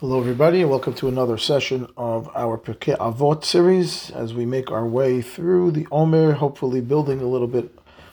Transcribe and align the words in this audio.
Hello, 0.00 0.18
everybody, 0.18 0.62
and 0.62 0.70
welcome 0.70 0.94
to 0.94 1.08
another 1.08 1.36
session 1.36 1.86
of 1.94 2.34
our 2.34 2.56
Pirkei 2.56 2.96
Avot 2.96 3.44
series 3.44 4.10
as 4.12 4.32
we 4.32 4.46
make 4.46 4.70
our 4.70 4.86
way 4.86 5.20
through 5.20 5.72
the 5.72 5.86
Omer, 5.92 6.32
hopefully 6.32 6.80
building 6.80 7.20
a 7.20 7.26
little 7.26 7.46
bit 7.46 7.68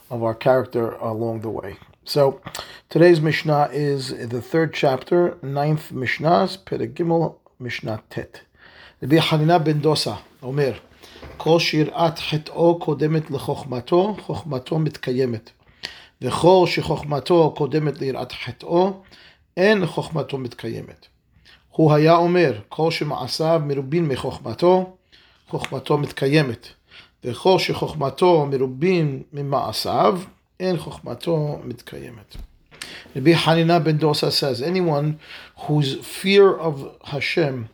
of 0.10 0.22
our 0.22 0.36
character 0.36 0.96
along 0.96 1.40
the 1.40 1.50
way. 1.50 1.78
So, 2.04 2.42
today's 2.90 3.22
Mishnah 3.22 3.70
is 3.72 4.10
the 4.10 4.42
third 4.42 4.74
chapter, 4.74 5.38
ninth 5.42 5.94
Mishnah, 5.94 6.50
Gimel, 6.66 7.38
Mishnah 7.58 8.04
Tet. 8.10 8.42
Rabbi 9.02 9.20
Hanina 9.20 9.64
ben 9.64 9.80
Dosa, 9.80 10.18
Omer, 10.44 10.76
כל 11.38 11.60
שיראת 11.60 12.20
חטאו 12.20 12.80
קודמת 12.80 13.32
לחוכמתו, 13.32 14.16
חוכמתו 14.22 14.80
מתקיימת. 14.80 15.52
וכל 16.22 16.64
שחוכמתו 16.68 17.54
קודמת 17.58 18.02
ליראת 18.02 18.32
חטאו, 18.32 18.94
אין 19.58 19.86
חוכמתו 19.86 20.38
מתקיימת. 20.38 21.08
הוא 21.77 21.93
היה 21.93 22.17
אומר, 22.17 22.53
כל 22.69 22.91
שמעשיו 22.91 23.63
מרובין 23.65 24.09
מחוכמתו, 24.09 24.97
חוכמתו 25.49 25.99
מתקיימת. 25.99 26.69
וכל 27.25 27.59
שחוכמתו 27.59 28.47
מרובין 28.51 29.23
ממעשיו, 29.33 30.21
אין 30.61 30.77
חוכמתו 30.77 31.59
מתקיימת. 31.65 32.37
Rabbi 33.15 33.35
Hanina 33.35 33.83
ben 33.83 33.99
Dosa 33.99 34.31
says, 34.31 34.63
anyone 34.63 35.19
whose 35.67 35.95
fear 36.05 36.57
of 36.57 36.97
Hashem 37.05 37.69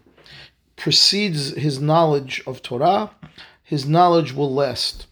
precedes 0.77 1.51
his 1.57 1.81
knowledge 1.81 2.43
of 2.47 2.63
Torah, 2.63 3.11
his 3.63 3.87
knowledge 3.87 4.33
will 4.33 4.53
last. 4.53 5.07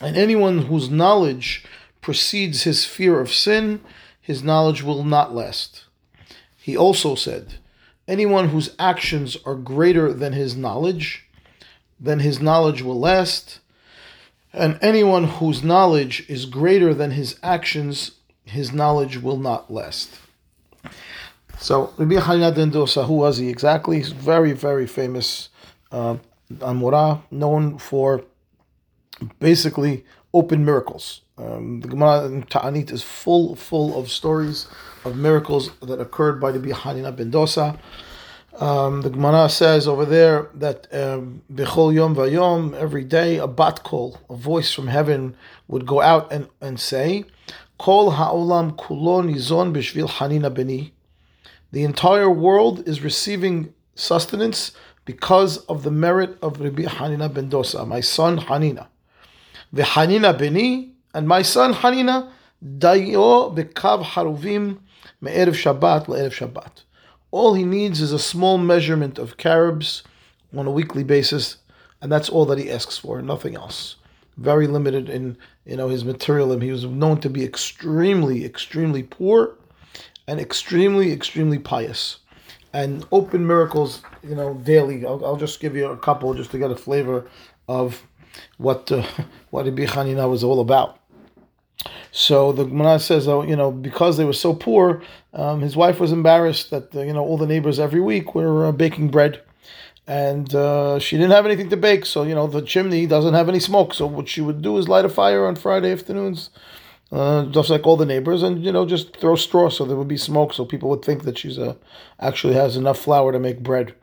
And 0.00 0.16
anyone 0.16 0.58
whose 0.66 0.90
knowledge 0.90 1.64
precedes 2.00 2.62
his 2.62 2.84
fear 2.84 3.20
of 3.20 3.32
sin, 3.32 3.80
his 4.20 4.42
knowledge 4.42 4.82
will 4.82 5.04
not 5.04 5.34
last. 5.34 5.84
He 6.56 6.76
also 6.76 7.14
said, 7.14 7.54
anyone 8.07 8.49
whose 8.49 8.75
actions 8.79 9.37
are 9.45 9.55
greater 9.55 10.13
than 10.13 10.33
his 10.33 10.55
knowledge, 10.55 11.25
then 11.99 12.19
his 12.19 12.39
knowledge 12.39 12.81
will 12.81 12.99
last. 12.99 13.59
And 14.53 14.79
anyone 14.81 15.25
whose 15.25 15.63
knowledge 15.63 16.25
is 16.29 16.45
greater 16.45 16.93
than 16.93 17.11
his 17.11 17.37
actions, 17.43 18.11
his 18.45 18.71
knowledge 18.71 19.17
will 19.17 19.37
not 19.37 19.71
last. 19.71 20.09
So 21.59 21.93
Rabbi 21.97 22.15
Hanina 22.15 22.55
ben 22.55 22.71
Dosa, 22.71 23.05
who 23.05 23.15
was 23.15 23.37
he 23.37 23.49
exactly? 23.49 23.97
He's 23.97 24.11
very, 24.11 24.53
very 24.53 24.87
famous 24.87 25.49
uh, 25.91 26.17
Amora, 26.53 27.21
known 27.31 27.77
for 27.77 28.23
basically 29.39 30.05
open 30.33 30.63
miracles. 30.63 31.21
Um, 31.37 31.81
the 31.81 31.87
Gemara 31.87 32.25
in 32.25 32.43
Ta'anit 32.43 32.91
is 32.91 33.03
full, 33.03 33.55
full 33.55 33.99
of 33.99 34.09
stories 34.09 34.67
of 35.05 35.15
miracles 35.15 35.69
that 35.81 35.99
occurred 35.99 36.41
by 36.41 36.51
the 36.51 36.59
Hanina 36.59 37.15
ben 37.15 37.31
Dosa. 37.31 37.77
Um, 38.59 39.03
the 39.03 39.11
Gemara 39.11 39.49
says 39.49 39.87
over 39.87 40.03
there 40.03 40.49
that 40.55 40.87
um, 40.91 41.43
Bechol 41.53 41.93
Yom 41.93 42.15
Vayom, 42.15 42.73
every 42.73 43.03
day, 43.03 43.37
a 43.37 43.45
bat 43.45 43.83
kol, 43.83 44.19
a 44.31 44.35
voice 44.35 44.73
from 44.73 44.87
heaven, 44.87 45.35
would 45.67 45.85
go 45.85 46.01
out 46.01 46.31
and, 46.31 46.47
and 46.59 46.79
say, 46.79 47.23
Kol 47.77 48.11
ha'olam 48.11 48.75
kulo 48.75 49.21
nizon 49.23 49.73
b'shvil 49.73 50.09
Hanina 50.09 50.51
beni. 50.51 50.93
The 51.71 51.83
entire 51.83 52.31
world 52.31 52.87
is 52.87 53.01
receiving 53.01 53.75
sustenance 53.93 54.71
because 55.05 55.57
of 55.65 55.83
the 55.83 55.91
merit 55.91 56.37
of 56.41 56.59
Rabbi 56.59 56.83
Hanina 56.83 57.31
ben 57.31 57.51
Dosa, 57.51 57.87
my 57.87 57.99
son 57.99 58.39
Hanina. 58.39 58.87
The 59.71 59.83
Hanina 59.83 60.35
beni, 60.35 60.95
and 61.17 61.27
my 61.27 61.41
son 61.41 61.73
Hanina, 61.73 62.29
dayo 62.63 63.51
bekav 63.51 64.03
haruvim 64.03 64.77
me'erev 65.19 65.55
Shabbat 65.55 66.05
le'erev 66.05 66.29
Shabbat. 66.31 66.83
All 67.31 67.55
he 67.55 67.63
needs 67.63 68.01
is 68.01 68.11
a 68.11 68.19
small 68.19 68.59
measurement 68.59 69.17
of 69.17 69.35
carobs 69.35 70.03
on 70.55 70.67
a 70.67 70.71
weekly 70.71 71.03
basis, 71.03 71.57
and 72.03 72.11
that's 72.11 72.29
all 72.29 72.45
that 72.45 72.59
he 72.59 72.69
asks 72.69 72.99
for, 72.99 73.19
nothing 73.23 73.55
else. 73.55 73.95
Very 74.37 74.67
limited 74.67 75.09
in 75.09 75.39
you 75.65 75.75
know 75.75 75.89
his 75.89 76.05
material. 76.05 76.55
He 76.59 76.71
was 76.71 76.85
known 76.85 77.19
to 77.21 77.31
be 77.31 77.43
extremely, 77.43 78.45
extremely 78.45 79.01
poor, 79.01 79.55
and 80.27 80.39
extremely, 80.39 81.11
extremely 81.11 81.57
pious, 81.57 82.19
and 82.73 83.03
open 83.11 83.47
miracles. 83.47 84.03
You 84.21 84.35
know, 84.35 84.53
daily. 84.53 85.03
I'll, 85.03 85.25
I'll 85.25 85.35
just 85.35 85.59
give 85.59 85.75
you 85.75 85.87
a 85.87 85.97
couple 85.97 86.35
just 86.35 86.51
to 86.51 86.59
get 86.59 86.69
a 86.69 86.75
flavor 86.75 87.25
of 87.67 88.03
what 88.57 88.91
uh, 88.91 89.01
what 89.49 89.65
Rabbi 89.65 89.85
Hanina 89.85 90.29
was 90.29 90.43
all 90.43 90.59
about. 90.59 90.99
So 92.19 92.51
the 92.51 92.63
Gemara 92.63 92.97
says, 92.97 93.27
oh, 93.27 93.43
you 93.43 93.55
know, 93.55 93.71
because 93.71 94.17
they 94.17 94.25
were 94.25 94.33
so 94.33 94.55
poor, 94.55 95.03
um, 95.35 95.61
his 95.61 95.75
wife 95.75 95.99
was 95.99 96.11
embarrassed 96.11 96.71
that 96.71 96.91
you 96.91 97.13
know 97.13 97.23
all 97.23 97.37
the 97.37 97.45
neighbors 97.45 97.79
every 97.79 98.01
week 98.01 98.33
were 98.33 98.65
uh, 98.65 98.71
baking 98.71 99.09
bread, 99.09 99.43
and 100.07 100.53
uh, 100.55 100.97
she 100.97 101.15
didn't 101.15 101.33
have 101.33 101.45
anything 101.45 101.69
to 101.69 101.77
bake. 101.77 102.07
So 102.07 102.23
you 102.23 102.33
know 102.33 102.47
the 102.47 102.63
chimney 102.63 103.05
doesn't 103.05 103.35
have 103.35 103.49
any 103.49 103.59
smoke. 103.59 103.93
So 103.93 104.07
what 104.07 104.27
she 104.27 104.41
would 104.41 104.63
do 104.63 104.79
is 104.79 104.89
light 104.89 105.05
a 105.05 105.09
fire 105.09 105.45
on 105.45 105.57
Friday 105.57 105.91
afternoons, 105.91 106.49
uh, 107.11 107.45
just 107.45 107.69
like 107.69 107.85
all 107.85 107.97
the 107.97 108.05
neighbors, 108.07 108.41
and 108.41 108.65
you 108.65 108.71
know 108.71 108.87
just 108.87 109.15
throw 109.17 109.35
straw 109.35 109.69
so 109.69 109.85
there 109.85 109.95
would 109.95 110.07
be 110.07 110.17
smoke, 110.17 110.55
so 110.55 110.65
people 110.65 110.89
would 110.89 111.05
think 111.05 111.21
that 111.21 111.37
she's 111.37 111.59
uh, 111.59 111.75
actually 112.19 112.55
has 112.55 112.75
enough 112.75 112.97
flour 112.97 113.31
to 113.31 113.37
make 113.37 113.61
bread. 113.61 113.93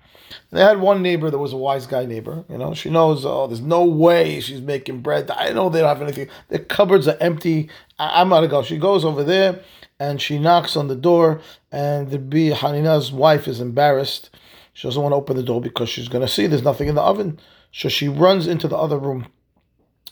They 0.50 0.60
had 0.60 0.80
one 0.80 1.02
neighbor 1.02 1.30
that 1.30 1.38
was 1.38 1.52
a 1.52 1.56
wise 1.56 1.86
guy 1.86 2.04
neighbor. 2.06 2.44
You 2.48 2.58
know, 2.58 2.74
she 2.74 2.90
knows, 2.90 3.24
oh, 3.24 3.46
there's 3.46 3.60
no 3.60 3.84
way 3.84 4.40
she's 4.40 4.60
making 4.60 5.00
bread. 5.00 5.30
I 5.30 5.52
know 5.52 5.68
they 5.68 5.80
don't 5.80 5.88
have 5.88 6.02
anything. 6.02 6.28
The 6.48 6.58
cupboards 6.58 7.08
are 7.08 7.16
empty. 7.20 7.68
I- 7.98 8.20
am 8.20 8.28
gonna 8.28 8.48
go. 8.48 8.62
She 8.62 8.78
goes 8.78 9.04
over 9.04 9.24
there 9.24 9.60
and 9.98 10.20
she 10.20 10.38
knocks 10.38 10.76
on 10.76 10.88
the 10.88 10.96
door, 10.96 11.40
and 11.70 12.10
the 12.10 12.18
Bi 12.18 12.54
Hanina's 12.54 13.12
wife 13.12 13.46
is 13.46 13.60
embarrassed. 13.60 14.30
She 14.72 14.88
doesn't 14.88 15.00
want 15.00 15.12
to 15.12 15.16
open 15.16 15.36
the 15.36 15.42
door 15.42 15.60
because 15.60 15.88
she's 15.88 16.08
gonna 16.08 16.28
see 16.28 16.46
there's 16.46 16.62
nothing 16.62 16.88
in 16.88 16.96
the 16.96 17.02
oven. 17.02 17.38
So 17.72 17.88
she 17.88 18.08
runs 18.08 18.46
into 18.46 18.68
the 18.68 18.76
other 18.76 18.98
room. 18.98 19.26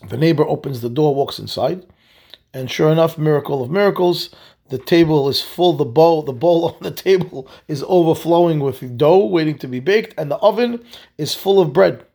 The 0.09 0.17
neighbor 0.17 0.47
opens 0.47 0.81
the 0.81 0.91
door, 0.91 1.15
walks 1.15 1.39
inside, 1.39 1.85
and 2.53 2.71
sure 2.71 2.91
enough, 2.91 3.19
miracle 3.19 3.63
of 3.63 3.71
miracles, 3.71 4.31
the 4.73 4.79
table 4.79 5.29
is 5.29 5.43
full. 5.43 5.75
The 5.75 5.85
bowl, 5.85 6.23
the 6.23 6.33
bowl 6.33 6.65
on 6.71 6.77
the 6.81 6.91
table 6.91 7.47
is 7.69 7.85
overflowing 7.87 8.59
with 8.61 8.97
dough 8.97 9.27
waiting 9.27 9.59
to 9.59 9.69
be 9.69 9.81
baked, 9.81 10.15
and 10.17 10.31
the 10.31 10.39
oven 10.39 10.83
is 11.19 11.35
full 11.35 11.61
of 11.61 11.75
bread. 11.75 12.07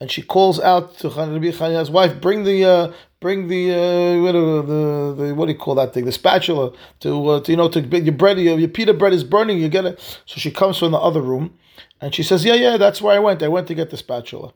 And 0.00 0.10
she 0.10 0.20
calls 0.20 0.58
out 0.58 0.98
to 0.98 1.08
Rabbi 1.08 1.52
Hanina's 1.52 1.88
wife, 1.88 2.20
"Bring 2.20 2.42
the, 2.42 2.64
uh, 2.64 2.92
bring 3.20 3.46
the, 3.46 3.70
uh, 3.70 4.22
what, 4.22 4.32
the, 4.32 5.24
the, 5.24 5.34
what 5.36 5.46
do 5.46 5.52
you 5.52 5.58
call 5.58 5.76
that 5.76 5.94
thing? 5.94 6.04
The 6.04 6.10
spatula 6.10 6.72
to, 7.00 7.28
uh, 7.28 7.40
to 7.42 7.52
you 7.52 7.56
know, 7.56 7.68
to 7.68 7.80
your 7.80 8.12
bread. 8.12 8.40
Your, 8.40 8.58
your 8.58 8.68
pita 8.68 8.92
bread 8.92 9.12
is 9.12 9.22
burning. 9.22 9.60
You 9.60 9.68
get 9.68 9.84
it." 9.84 10.00
So 10.26 10.40
she 10.40 10.50
comes 10.50 10.78
from 10.78 10.90
the 10.90 10.98
other 10.98 11.22
room, 11.22 11.54
and 12.00 12.12
she 12.12 12.24
says, 12.24 12.44
"Yeah, 12.44 12.54
yeah, 12.54 12.76
that's 12.76 13.00
where 13.00 13.14
I 13.14 13.20
went. 13.20 13.40
I 13.40 13.48
went 13.48 13.68
to 13.68 13.74
get 13.74 13.90
the 13.90 13.96
spatula." 13.96 14.52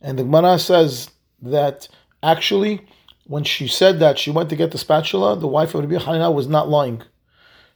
And 0.00 0.18
the 0.18 0.24
Gemara 0.24 0.58
says 0.58 1.10
that 1.42 1.86
actually 2.24 2.84
when 3.28 3.44
she 3.44 3.68
said 3.68 4.00
that 4.00 4.18
she 4.18 4.30
went 4.30 4.48
to 4.48 4.56
get 4.56 4.72
the 4.72 4.78
spatula, 4.78 5.36
the 5.36 5.46
wife 5.46 5.74
of 5.74 5.82
Rabbi 5.82 6.02
Hanina 6.02 6.34
was 6.34 6.48
not 6.48 6.68
lying. 6.68 7.02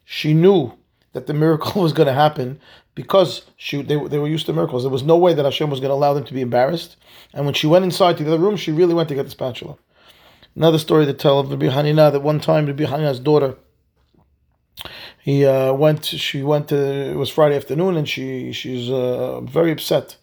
She 0.05 0.33
knew 0.35 0.73
that 1.13 1.27
the 1.27 1.35
miracle 1.35 1.83
was 1.83 1.93
going 1.93 2.09
to 2.09 2.15
happen 2.15 2.59
because 2.95 3.45
she 3.57 3.83
they, 3.83 3.97
they 4.09 4.19
were 4.19 4.29
used 4.29 4.47
to 4.47 4.53
miracles. 4.53 4.83
There 4.83 4.91
was 4.91 5.03
no 5.03 5.17
way 5.17 5.35
that 5.35 5.45
Hashem 5.45 5.71
was 5.71 5.79
going 5.79 5.91
to 5.91 5.95
allow 5.95 6.15
them 6.15 6.25
to 6.25 6.35
be 6.35 6.41
embarrassed. 6.41 6.97
And 7.35 7.45
when 7.45 7.55
she 7.55 7.67
went 7.67 7.85
inside 7.85 8.17
to 8.17 8.25
the 8.25 8.33
other 8.33 8.43
room, 8.43 8.57
she 8.57 8.73
really 8.73 8.95
went 8.95 9.11
to 9.11 9.15
get 9.15 9.25
the 9.25 9.31
spatula. 9.31 9.77
Another 10.57 10.79
story 10.79 11.05
to 11.05 11.13
tell 11.13 11.39
of 11.39 11.51
Rabbi 11.51 11.67
Hanina 11.67 12.11
that 12.11 12.21
one 12.21 12.41
time 12.41 12.67
Rabbi 12.67 12.85
Hanina's 12.85 13.21
daughter, 13.21 13.57
he 15.21 15.45
uh, 15.45 15.75
went. 15.75 16.05
She 16.07 16.43
went 16.43 16.69
to. 16.69 16.77
It 16.77 17.17
was 17.17 17.29
Friday 17.29 17.57
afternoon, 17.57 17.97
and 17.99 18.09
she 18.09 18.53
she's 18.53 18.91
uh, 18.91 19.43
very 19.43 19.71
upset. 19.71 20.17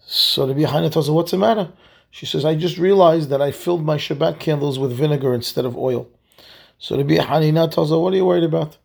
So 0.00 0.48
Rabbi 0.48 0.62
Hanina 0.62 0.90
tells 0.90 1.08
her, 1.08 1.12
"What's 1.12 1.30
the 1.30 1.38
matter?" 1.38 1.68
She 2.10 2.26
says, 2.26 2.44
I 2.44 2.54
just 2.54 2.78
realized 2.78 3.28
that 3.30 3.42
I 3.42 3.50
filled 3.50 3.84
my 3.84 3.96
Shabbat 3.96 4.38
candles 4.38 4.78
with 4.78 4.92
vinegar 4.92 5.34
instead 5.34 5.64
of 5.64 5.76
oil. 5.76 6.08
So 6.78 6.96
Rabbi 6.96 7.16
Hanina 7.16 7.70
tells 7.70 7.90
her, 7.90 7.98
What 7.98 8.12
are 8.12 8.16
you 8.16 8.26
worried 8.26 8.44
about? 8.44 8.78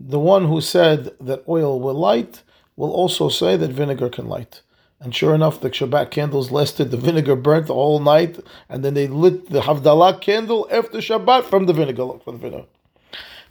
The 0.00 0.18
one 0.18 0.46
who 0.46 0.60
said 0.60 1.12
that 1.20 1.44
oil 1.48 1.80
will 1.80 1.94
light 1.94 2.42
will 2.76 2.90
also 2.90 3.28
say 3.28 3.56
that 3.56 3.70
vinegar 3.70 4.08
can 4.08 4.28
light. 4.28 4.62
And 5.00 5.14
sure 5.14 5.34
enough, 5.34 5.60
the 5.60 5.70
Shabbat 5.70 6.10
candles 6.10 6.52
lasted, 6.52 6.92
the 6.92 6.96
vinegar 6.96 7.34
burnt 7.34 7.68
all 7.70 7.98
night, 7.98 8.38
and 8.68 8.84
then 8.84 8.94
they 8.94 9.08
lit 9.08 9.50
the 9.50 9.60
Havdalah 9.62 10.20
candle 10.20 10.68
after 10.70 10.98
Shabbat 10.98 11.44
from 11.44 11.66
the 11.66 11.72
vinegar. 11.72 12.04
Look 12.04 12.24
for 12.24 12.32
the 12.32 12.38
vinegar. 12.38 12.66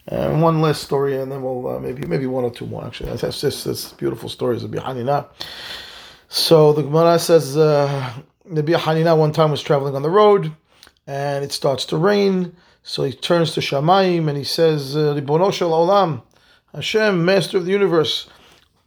And 0.08 0.42
one 0.42 0.62
last 0.62 0.82
story, 0.82 1.20
and 1.20 1.32
then 1.32 1.44
we'll 1.44 1.68
uh, 1.68 1.80
maybe 1.80 2.08
maybe 2.08 2.26
one 2.26 2.44
or 2.44 2.52
two 2.52 2.66
more. 2.66 2.86
Actually, 2.86 3.16
that's 3.16 3.42
just 3.42 3.66
this 3.66 3.92
beautiful 3.94 4.30
stories 4.30 4.64
of 4.64 4.72
Hanina. 4.72 5.28
So 6.28 6.74
the 6.74 6.82
Gemara 6.82 7.20
says, 7.20 7.56
uh, 7.56 8.14
Rabbi 8.52 8.74
Hanina 8.74 9.18
one 9.18 9.32
time 9.32 9.50
was 9.50 9.62
traveling 9.62 9.96
on 9.96 10.02
the 10.02 10.10
road 10.10 10.52
and 11.08 11.42
it 11.42 11.54
starts 11.54 11.86
to 11.86 11.96
rain. 11.96 12.54
So 12.84 13.04
he 13.04 13.14
turns 13.14 13.54
to 13.54 13.62
Shamayim 13.62 14.28
and 14.28 14.38
he 14.38 14.44
says, 14.44 14.94
uh, 14.98 15.16
Ribono 15.16 15.52
olam, 15.52 16.24
Hashem, 16.74 17.24
master 17.24 17.58
of 17.58 17.66
the 17.66 17.72
universe, 17.72 18.30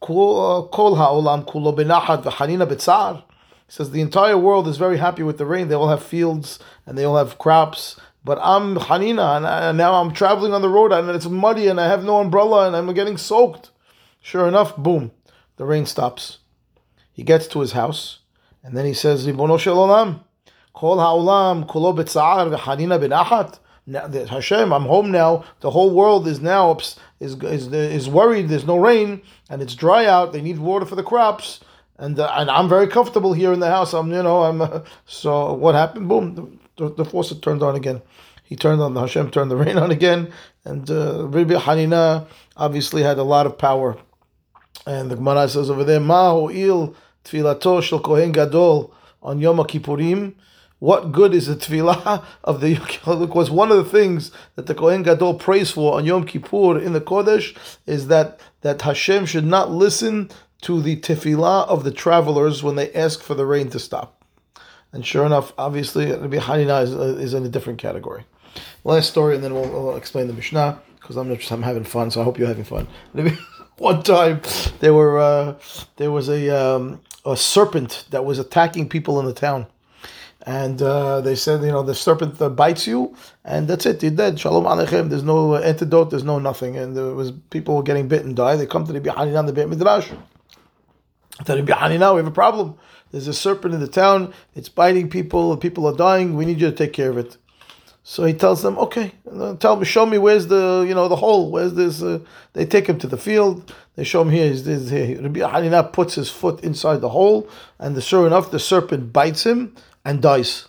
kol 0.00 0.68
ha'olam 0.70 1.46
kulo 1.46 1.74
benachat 1.74 2.24
v'hanina 2.24 2.66
betzar. 2.66 3.22
He 3.66 3.72
says 3.72 3.90
the 3.90 4.02
entire 4.02 4.36
world 4.36 4.68
is 4.68 4.76
very 4.76 4.98
happy 4.98 5.22
with 5.22 5.38
the 5.38 5.46
rain. 5.46 5.68
They 5.68 5.74
all 5.74 5.88
have 5.88 6.02
fields 6.02 6.58
and 6.84 6.98
they 6.98 7.04
all 7.04 7.16
have 7.16 7.38
crops. 7.38 7.98
But 8.22 8.38
I'm 8.42 8.76
Hanina 8.76 9.38
and, 9.38 9.46
and 9.46 9.78
now 9.78 9.94
I'm 9.94 10.12
traveling 10.12 10.52
on 10.52 10.60
the 10.60 10.68
road 10.68 10.92
and 10.92 11.08
it's 11.08 11.26
muddy 11.26 11.68
and 11.68 11.80
I 11.80 11.88
have 11.88 12.04
no 12.04 12.18
umbrella 12.18 12.66
and 12.66 12.76
I'm 12.76 12.92
getting 12.92 13.16
soaked. 13.16 13.70
Sure 14.20 14.46
enough, 14.46 14.76
boom. 14.76 15.12
the 15.56 15.64
rain 15.64 15.86
stops. 15.86 16.38
He 17.14 17.22
gets 17.22 17.46
to 17.48 17.60
his 17.60 17.72
house, 17.72 18.18
and 18.64 18.76
then 18.76 18.86
he 18.86 18.94
says, 18.94 19.26
Ribono 19.26 19.60
shel 19.60 19.76
olam, 19.76 20.20
kol 20.72 20.98
ha'olam 20.98 21.68
kulo 21.68 21.94
betza'ar 21.94 22.56
v'hanina 22.56 22.98
benachat. 22.98 23.58
Hashem, 23.86 24.72
I'm 24.72 24.84
home 24.84 25.10
now. 25.10 25.44
The 25.60 25.70
whole 25.70 25.90
world 25.90 26.26
is 26.26 26.40
now 26.40 26.78
is, 27.20 27.34
is 27.42 27.66
is 27.70 28.08
worried. 28.08 28.48
There's 28.48 28.64
no 28.64 28.78
rain 28.78 29.20
and 29.50 29.60
it's 29.60 29.74
dry 29.74 30.06
out. 30.06 30.32
They 30.32 30.40
need 30.40 30.58
water 30.58 30.86
for 30.86 30.94
the 30.94 31.02
crops, 31.02 31.60
and 31.98 32.18
uh, 32.18 32.32
and 32.34 32.50
I'm 32.50 32.66
very 32.66 32.86
comfortable 32.86 33.34
here 33.34 33.52
in 33.52 33.60
the 33.60 33.68
house. 33.68 33.92
I'm 33.92 34.10
you 34.10 34.22
know 34.22 34.44
I'm 34.44 34.62
uh, 34.62 34.80
so 35.04 35.52
what 35.52 35.74
happened? 35.74 36.08
Boom, 36.08 36.58
the, 36.76 36.94
the 36.94 37.04
faucet 37.04 37.42
turned 37.42 37.62
on 37.62 37.76
again. 37.76 38.00
He 38.44 38.56
turned 38.56 38.80
on 38.80 38.94
the 38.94 39.00
Hashem 39.00 39.30
turned 39.30 39.50
the 39.50 39.56
rain 39.64 39.76
on 39.76 39.90
again, 39.90 40.32
and 40.64 40.90
uh, 40.90 41.28
Rabbi 41.28 41.54
Hanina 41.54 42.26
obviously 42.56 43.02
had 43.02 43.18
a 43.18 43.22
lot 43.22 43.44
of 43.44 43.58
power. 43.58 43.98
And 44.86 45.10
the 45.10 45.16
Gemara 45.16 45.48
says 45.48 45.70
over 45.70 45.84
there, 45.84 46.00
Ma 46.00 46.48
il 46.48 46.94
tfilato 47.24 47.82
shel 47.82 48.00
kohen 48.00 48.32
gadol 48.32 48.92
on 49.22 49.40
Yom 49.40 49.58
Kippurim 49.58 50.34
what 50.84 51.12
good 51.12 51.32
is 51.32 51.46
the 51.46 51.56
tefillah 51.56 52.22
of 52.44 52.60
the 52.60 52.74
because 52.74 53.50
one 53.50 53.70
of 53.70 53.78
the 53.78 53.84
things 53.84 54.30
that 54.54 54.66
the 54.66 54.74
Kohen 54.74 55.02
Gadol 55.02 55.34
prays 55.34 55.70
for 55.70 55.94
on 55.96 56.04
Yom 56.04 56.26
Kippur 56.26 56.78
in 56.78 56.92
the 56.92 57.00
Kodesh 57.00 57.56
is 57.86 58.08
that 58.08 58.38
that 58.60 58.82
Hashem 58.82 59.24
should 59.24 59.46
not 59.46 59.70
listen 59.70 60.30
to 60.60 60.82
the 60.82 60.96
tefillah 60.96 61.66
of 61.68 61.84
the 61.84 61.90
travelers 61.90 62.62
when 62.62 62.76
they 62.76 62.92
ask 62.92 63.22
for 63.22 63.34
the 63.34 63.46
rain 63.46 63.70
to 63.70 63.78
stop. 63.78 64.22
And 64.92 65.06
sure 65.06 65.24
enough, 65.24 65.54
obviously, 65.56 66.12
Rabbi 66.12 66.36
Hanina 66.36 66.82
is, 66.82 66.92
is 66.92 67.34
in 67.34 67.46
a 67.46 67.48
different 67.48 67.78
category. 67.78 68.26
Last 68.84 69.08
story, 69.08 69.34
and 69.34 69.42
then 69.42 69.54
we'll, 69.54 69.68
we'll 69.68 69.96
explain 69.96 70.26
the 70.26 70.34
Mishnah 70.34 70.80
because 71.00 71.16
I'm 71.16 71.34
just 71.34 71.50
I'm 71.50 71.62
having 71.62 71.84
fun. 71.84 72.10
So 72.10 72.20
I 72.20 72.24
hope 72.24 72.38
you're 72.38 72.46
having 72.46 72.64
fun. 72.64 72.86
One 73.78 74.02
time, 74.02 74.42
there 74.80 74.92
were 74.92 75.18
uh, 75.18 75.58
there 75.96 76.12
was 76.12 76.28
a 76.28 76.50
um, 76.50 77.00
a 77.24 77.36
serpent 77.36 78.06
that 78.10 78.24
was 78.24 78.38
attacking 78.38 78.88
people 78.88 79.18
in 79.20 79.26
the 79.26 79.32
town 79.32 79.66
and 80.46 80.80
uh, 80.82 81.20
they 81.22 81.34
said, 81.36 81.62
you 81.62 81.72
know, 81.72 81.82
the 81.82 81.94
serpent 81.94 82.40
uh, 82.40 82.50
bites 82.50 82.86
you, 82.86 83.16
and 83.44 83.66
that's 83.66 83.86
it. 83.86 84.02
You're 84.02 84.12
dead. 84.12 84.38
Shalom 84.38 84.64
aleichem. 84.64 85.08
There's 85.08 85.22
no 85.22 85.56
antidote. 85.56 86.10
There's 86.10 86.24
no 86.24 86.38
nothing. 86.38 86.76
And 86.76 86.94
there 86.94 87.14
was 87.14 87.32
people 87.50 87.80
getting 87.82 88.08
bitten, 88.08 88.34
die. 88.34 88.56
They 88.56 88.66
come 88.66 88.86
to 88.86 88.92
the 88.92 89.00
Bihanin, 89.00 89.46
the 89.46 89.52
Beit 89.54 89.68
Midrash. 89.68 90.10
Tell 91.44 91.56
the 91.56 91.62
Bihanin, 91.62 92.14
we 92.14 92.18
have 92.18 92.26
a 92.26 92.30
problem. 92.30 92.76
There's 93.10 93.26
a 93.26 93.32
serpent 93.32 93.72
in 93.74 93.80
the 93.80 93.88
town. 93.88 94.34
It's 94.54 94.68
biting 94.68 95.08
people. 95.08 95.56
People 95.56 95.86
are 95.86 95.96
dying. 95.96 96.36
We 96.36 96.44
need 96.44 96.60
you 96.60 96.70
to 96.70 96.76
take 96.76 96.92
care 96.92 97.10
of 97.10 97.16
it. 97.16 97.38
So 98.06 98.24
he 98.24 98.34
tells 98.34 98.60
them, 98.60 98.76
okay, 98.76 99.12
tell 99.60 99.76
me, 99.76 99.86
show 99.86 100.04
me 100.04 100.18
where's 100.18 100.46
the, 100.46 100.84
you 100.86 100.94
know, 100.94 101.08
the 101.08 101.16
hole. 101.16 101.50
Where's 101.50 101.72
this? 101.72 102.02
Uh, 102.02 102.18
they 102.52 102.66
take 102.66 102.86
him 102.86 102.98
to 102.98 103.06
the 103.06 103.16
field. 103.16 103.72
They 103.96 104.04
show 104.04 104.20
him 104.20 104.28
here. 104.28 104.50
He's, 104.50 104.66
he's 104.66 104.90
here. 104.90 105.22
Rabbi 105.22 105.40
Hanina 105.40 105.90
puts 105.90 106.14
his 106.14 106.30
foot 106.30 106.62
inside 106.62 107.00
the 107.00 107.08
hole, 107.08 107.48
and 107.78 107.96
the, 107.96 108.02
sure 108.02 108.26
enough, 108.26 108.50
the 108.50 108.58
serpent 108.58 109.10
bites 109.10 109.44
him 109.46 109.74
and 110.04 110.20
dies. 110.20 110.68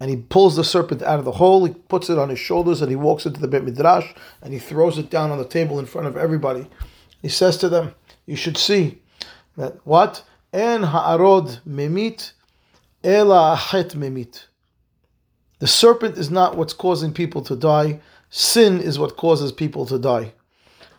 And 0.00 0.08
he 0.08 0.16
pulls 0.16 0.56
the 0.56 0.64
serpent 0.64 1.02
out 1.02 1.18
of 1.18 1.26
the 1.26 1.32
hole, 1.32 1.66
he 1.66 1.74
puts 1.74 2.08
it 2.08 2.18
on 2.18 2.30
his 2.30 2.38
shoulders, 2.38 2.80
and 2.80 2.88
he 2.88 2.96
walks 2.96 3.26
into 3.26 3.38
the 3.38 3.46
Beit 3.46 3.64
Midrash, 3.64 4.14
and 4.40 4.54
he 4.54 4.58
throws 4.58 4.96
it 4.96 5.10
down 5.10 5.30
on 5.30 5.36
the 5.36 5.44
table 5.44 5.78
in 5.78 5.84
front 5.84 6.06
of 6.06 6.16
everybody. 6.16 6.66
He 7.20 7.28
says 7.28 7.58
to 7.58 7.68
them, 7.68 7.94
You 8.24 8.36
should 8.36 8.56
see 8.56 9.02
that 9.58 9.76
what? 9.84 10.22
En 10.54 10.84
ha'arod 10.84 11.60
memit, 11.66 12.32
ela 13.04 13.58
achet 13.58 13.94
memit. 13.94 14.46
The 15.60 15.66
serpent 15.66 16.18
is 16.18 16.30
not 16.30 16.56
what's 16.56 16.72
causing 16.72 17.12
people 17.12 17.42
to 17.42 17.54
die. 17.54 18.00
Sin 18.30 18.80
is 18.80 18.98
what 18.98 19.16
causes 19.16 19.52
people 19.52 19.86
to 19.86 19.98
die. 19.98 20.32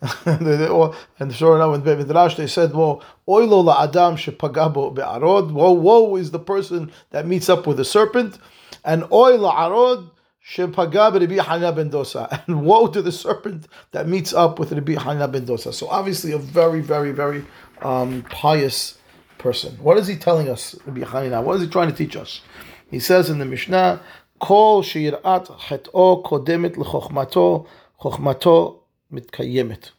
and 0.26 1.34
sure 1.34 1.56
enough, 1.56 1.76
in 1.76 1.82
Beit 1.82 1.98
Midrash, 2.00 2.36
they 2.36 2.48
said, 2.48 2.74
"Well, 2.74 3.04
oilo 3.28 3.64
la 3.64 3.84
adam 3.84 4.16
shepagabo 4.16 4.96
be'arod." 4.96 5.52
Woe, 5.52 6.16
is 6.16 6.32
the 6.32 6.40
person 6.40 6.92
that 7.12 7.28
meets 7.28 7.50
up 7.50 7.68
with 7.68 7.80
a 7.80 7.86
serpent, 7.86 8.40
and 8.84 9.04
oil 9.12 9.40
la 9.40 9.70
arod 9.70 10.10
shepagab 10.44 11.20
Rabbi 11.20 11.38
Hanina 11.38 11.76
ben 11.76 11.92
Dosa, 11.92 12.44
and 12.48 12.66
woe 12.66 12.88
to 12.88 13.02
the 13.02 13.12
serpent 13.12 13.68
that 13.92 14.08
meets 14.08 14.34
up 14.34 14.58
with 14.58 14.72
Rabbi 14.72 14.96
Hanina 14.96 15.32
ben 15.32 15.46
Dosa. 15.46 15.72
So 15.72 15.88
obviously, 15.88 16.32
a 16.32 16.40
very, 16.40 16.82
very, 16.82 17.12
very 17.12 17.46
um, 17.84 18.24
pious 18.30 18.98
person. 19.38 19.76
What 19.76 19.98
is 19.98 20.08
he 20.08 20.16
telling 20.16 20.50
us, 20.50 20.76
Rabbi 20.86 21.02
Hanina? 21.02 21.44
What 21.44 21.58
is 21.58 21.62
he 21.62 21.68
trying 21.68 21.92
to 21.92 21.96
teach 21.96 22.16
us? 22.16 22.42
He 22.90 23.00
says 23.00 23.30
in 23.30 23.38
the 23.38 23.46
Mishnah, 23.46 24.02
"Kol 24.41 24.83
sheyirat 24.83 25.47
chet'o 25.47 26.23
kodemet 26.23 26.77
lechochmato, 26.77 27.67
chochmato 28.01 28.77
מתקיימת. 29.13 29.91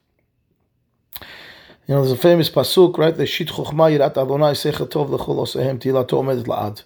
You 1.88 1.95
know, 1.95 2.01
there's 2.01 2.12
a 2.12 2.18
famous 2.18 2.50
pasuk, 2.50 2.97
right? 2.97 3.15
ראשית 3.18 3.50
חוכמה 3.50 3.89
יראת 3.89 4.18
אדוני 4.18 4.56
שכל 4.56 4.85
טוב 4.85 5.15
לכל 5.15 5.31
עושיהם 5.31 5.77
תהילתו 5.77 6.15
עומדת 6.15 6.47
לעד. 6.47 6.81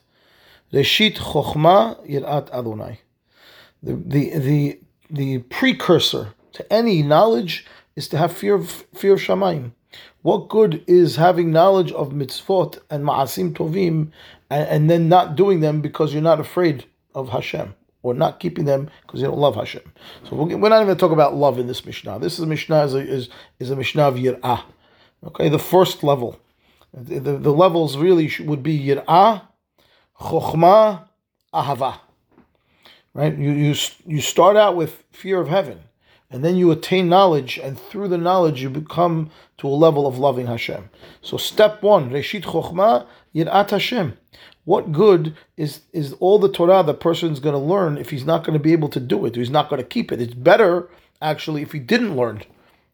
ראשית 0.74 1.18
חוכמה 1.18 1.94
יראת 2.06 2.50
אדוני. 2.50 2.96
The, 3.84 3.94
the, 4.08 4.38
the, 4.38 4.80
the 5.10 5.38
precursor 5.50 6.34
to 6.54 6.72
any 6.72 7.02
knowledge 7.02 7.66
is 7.96 8.08
to 8.10 8.18
have 8.18 8.32
fear 8.32 8.54
of, 8.54 8.86
fear 8.94 9.14
of 9.14 9.20
Shamayim. 9.20 9.72
What 10.22 10.50
good 10.50 10.84
is 10.86 11.16
having 11.16 11.52
knowledge 11.52 11.92
of 11.94 12.10
mitzvot 12.10 12.78
and 12.92 13.04
ma'asim 13.04 13.54
tovim 13.54 14.12
and, 14.52 14.68
and 14.68 14.90
then 14.90 15.10
not 15.10 15.36
doing 15.36 15.62
them 15.62 15.82
because 15.82 16.14
you're 16.14 16.22
not 16.22 16.40
afraid 16.40 16.86
of 17.17 17.31
Hashem? 17.31 17.75
or 18.07 18.15
not 18.15 18.39
keeping 18.39 18.67
them 18.67 18.89
because 19.03 19.21
you 19.21 19.27
don't 19.27 19.39
love 19.39 19.57
Hashem. 19.57 19.83
So 20.29 20.37
we're 20.37 20.47
not 20.47 20.77
even 20.77 20.87
going 20.87 20.89
to 20.89 20.95
talk 20.95 21.11
about 21.11 21.35
love 21.35 21.59
in 21.59 21.67
this 21.67 21.85
Mishnah. 21.85 22.21
This 22.21 22.35
is 22.35 22.41
a 22.41 22.47
Mishnah 22.47 22.85
is 22.85 22.95
a, 22.95 22.99
is, 22.99 23.29
is 23.59 23.71
a 23.71 23.77
Mishnah 23.77 24.03
of 24.03 24.15
Yir'ah. 24.15 24.63
Okay, 25.25 25.49
the 25.49 25.59
first 25.59 26.05
level. 26.05 26.39
The, 26.95 27.19
the, 27.19 27.37
the 27.37 27.53
levels 27.53 27.97
really 27.97 28.31
would 28.41 28.63
be 28.63 28.79
Yir'ah, 28.79 29.43
Chokhmah, 30.21 31.09
Ahava. 31.53 31.99
Right? 33.13 33.37
You, 33.37 33.51
you, 33.51 33.75
you 34.07 34.21
start 34.21 34.57
out 34.57 34.77
with 34.77 35.03
fear 35.11 35.41
of 35.41 35.49
heaven, 35.49 35.81
and 36.31 36.45
then 36.45 36.57
you 36.57 36.71
attain 36.71 37.09
knowledge, 37.09 37.59
and 37.59 37.79
through 37.79 38.09
the 38.09 38.19
knowledge 38.19 38.63
you 38.63 38.71
become 38.71 39.31
to 39.59 39.69
a 39.69 39.71
level 39.71 40.07
of 40.07 40.19
loving 40.19 40.47
Hashem. 40.47 40.91
So 41.23 41.37
step 41.37 41.83
one, 41.83 42.11
Reshit 42.11 42.43
Chokhmah, 42.43 43.07
Yir'at 43.35 43.71
Hashem. 43.71 44.17
What 44.65 44.91
good 44.91 45.37
is 45.57 45.83
is 45.93 46.13
all 46.15 46.39
the 46.39 46.51
Torah 46.51 46.83
the 46.83 46.95
person's 46.95 47.39
going 47.39 47.55
to 47.55 47.59
learn 47.59 47.99
if 47.99 48.11
he's 48.11 48.25
not 48.25 48.45
going 48.45 48.59
to 48.59 48.63
be 48.63 48.73
able 48.73 48.89
to 48.89 49.01
do 49.01 49.25
it? 49.25 49.37
He's 49.37 49.51
not 49.51 49.71
going 49.71 49.81
to 49.81 49.87
keep 49.87 50.11
it. 50.11 50.21
It's 50.21 50.35
better 50.35 50.89
actually 51.23 51.63
if 51.63 51.73
he 51.73 51.79
didn't 51.79 52.17
learn. 52.17 52.43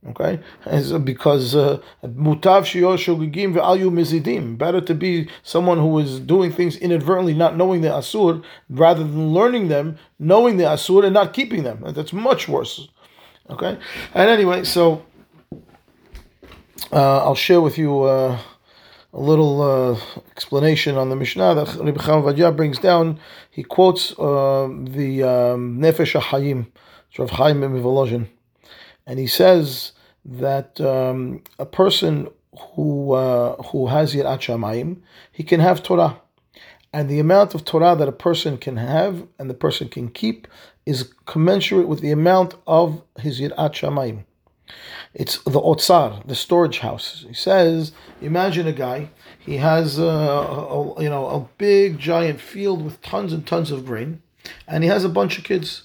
Okay, 0.09 0.41
As, 0.67 0.93
because 0.95 1.55
uh, 1.55 1.81
mutav 2.05 2.65
shogigim 2.65 3.55
ve'ayu 3.55 3.89
mizidim. 3.89 4.59
Better 4.59 4.81
to 4.81 4.95
be 4.95 5.29
someone 5.45 5.79
who 5.79 5.97
is 6.01 6.19
doing 6.19 6.53
things 6.53 6.77
inadvertently, 6.77 7.35
not 7.35 7.57
knowing 7.57 7.83
the 7.83 7.89
asur, 7.89 8.43
rather 8.69 9.05
than 9.05 9.33
learning 9.33 9.69
them, 9.69 9.97
knowing 10.19 10.57
the 10.57 10.65
asur, 10.65 11.05
and 11.05 11.15
not 11.15 11.33
keeping 11.33 11.63
them. 11.63 11.85
That's 11.87 12.13
much 12.13 12.49
worse. 12.49 12.89
Okay, 13.51 13.79
and 14.15 14.31
anyway, 14.31 14.65
so 14.65 15.05
uh, 16.93 17.19
I'll 17.25 17.35
share 17.35 17.61
with 17.61 17.79
you. 17.79 18.03
Uh, 18.03 18.39
a 19.15 19.21
little 19.21 19.61
uh, 19.61 20.01
explanation 20.31 20.97
on 20.97 21.11
the 21.11 21.17
Mishnah 21.17 21.55
that 21.55 21.75
Rabbi 21.75 22.01
Chama 22.03 22.33
Vadia 22.33 22.55
brings 22.55 22.79
down. 22.79 23.21
He 23.51 23.63
quotes 23.63 24.13
uh, 24.19 24.69
the 24.85 25.23
um, 25.23 25.79
Nefesh 25.79 26.19
HaHayim, 26.19 26.69
Rav 27.19 27.31
Chaim 27.31 27.61
Mivolozhin, 27.61 28.29
and 29.07 29.19
he 29.19 29.27
says 29.27 29.93
that 30.25 30.81
um, 30.81 31.43
a 31.59 31.67
person 31.67 32.29
who 32.75 33.13
uh, 33.13 33.63
who 33.65 33.89
has 33.89 34.15
Yirat 34.15 34.39
Shamayim, 34.39 34.99
he 35.31 35.43
can 35.43 35.61
have 35.61 35.83
Torah, 35.83 36.21
and 36.93 37.09
the 37.09 37.19
amount 37.19 37.55
of 37.55 37.65
Torah 37.65 37.95
that 37.97 38.09
a 38.09 38.13
person 38.13 38.57
can 38.57 38.77
have 38.77 39.27
and 39.39 39.51
the 39.51 39.55
person 39.55 39.89
can 39.89 40.09
keep 40.09 40.47
is 40.87 41.13
commensurate 41.27 41.89
with 41.89 42.01
the 42.01 42.11
amount 42.11 42.55
of 42.67 43.03
his 43.19 43.41
Yirat 43.41 43.73
Shamayim. 43.73 44.25
It's 45.15 45.39
the 45.45 45.61
otsar, 45.61 46.27
the 46.27 46.35
storage 46.35 46.79
house. 46.79 47.25
He 47.29 47.35
says, 47.35 47.93
imagine 48.21 48.67
a 48.67 48.73
guy. 48.73 49.11
He 49.39 49.59
has 49.59 49.99
a, 49.99 50.03
a, 50.03 51.03
you 51.03 51.11
know 51.11 51.27
a 51.27 51.49
big 51.59 51.99
giant 51.99 52.41
field 52.41 52.85
with 52.85 53.03
tons 53.03 53.33
and 53.33 53.47
tons 53.47 53.71
of 53.71 53.85
grain, 53.85 54.23
and 54.67 54.83
he 54.83 54.89
has 54.89 55.05
a 55.05 55.11
bunch 55.11 55.39
of 55.39 55.45
kids. 55.45 55.85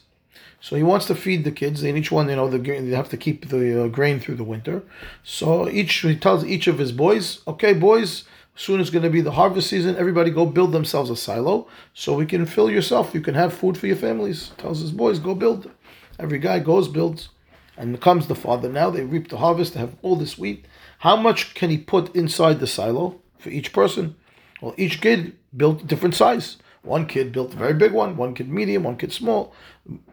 So 0.59 0.75
he 0.75 0.83
wants 0.83 1.05
to 1.07 1.15
feed 1.15 1.43
the 1.43 1.51
kids, 1.51 1.83
and 1.83 1.97
each 1.97 2.11
one, 2.11 2.29
you 2.29 2.35
know, 2.35 2.49
the, 2.49 2.57
they 2.57 2.95
have 2.95 3.09
to 3.09 3.17
keep 3.17 3.49
the 3.49 3.83
uh, 3.83 3.87
grain 3.87 4.19
through 4.19 4.35
the 4.35 4.43
winter. 4.43 4.83
So 5.23 5.69
each 5.69 5.93
he 5.93 6.15
tells 6.15 6.43
each 6.45 6.67
of 6.67 6.79
his 6.79 6.91
boys, 6.91 7.41
okay, 7.47 7.73
boys, 7.73 8.23
soon 8.57 8.81
it's 8.81 8.89
going 8.89 9.03
to 9.03 9.09
be 9.09 9.21
the 9.21 9.31
harvest 9.31 9.69
season. 9.69 9.95
Everybody 9.95 10.31
go 10.31 10.45
build 10.45 10.73
themselves 10.73 11.09
a 11.09 11.15
silo 11.15 11.67
so 11.93 12.13
we 12.13 12.25
can 12.25 12.45
fill 12.45 12.69
yourself. 12.69 13.13
You 13.13 13.21
can 13.21 13.35
have 13.35 13.53
food 13.53 13.77
for 13.77 13.87
your 13.87 13.95
families. 13.95 14.51
Tells 14.57 14.81
his 14.81 14.91
boys, 14.91 15.19
go 15.19 15.33
build. 15.35 15.71
Every 16.19 16.39
guy 16.39 16.59
goes, 16.59 16.87
builds. 16.87 17.29
And 17.77 18.01
comes 18.01 18.25
the 18.25 18.35
father 18.35 18.69
now, 18.69 18.89
they 18.89 19.03
reap 19.03 19.29
the 19.29 19.37
harvest, 19.37 19.75
they 19.75 19.79
have 19.79 19.95
all 20.01 20.15
this 20.15 20.35
wheat. 20.35 20.65
How 20.99 21.15
much 21.15 21.53
can 21.53 21.69
he 21.69 21.77
put 21.77 22.15
inside 22.15 22.59
the 22.59 22.65
silo 22.65 23.21
for 23.37 23.49
each 23.49 23.71
person? 23.71 24.15
Well, 24.61 24.73
each 24.77 24.99
kid 24.99 25.37
built 25.55 25.83
a 25.83 25.85
different 25.85 26.15
size. 26.15 26.57
One 26.81 27.05
kid 27.05 27.31
built 27.31 27.53
a 27.53 27.57
very 27.57 27.75
big 27.75 27.91
one, 27.91 28.17
one 28.17 28.33
kid 28.33 28.49
medium, 28.49 28.83
one 28.83 28.97
kid 28.97 29.13
small. 29.13 29.53